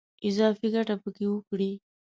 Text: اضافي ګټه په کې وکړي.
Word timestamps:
اضافي 0.27 0.67
ګټه 0.75 0.95
په 1.03 1.09
کې 1.15 1.25
وکړي. 1.29 1.71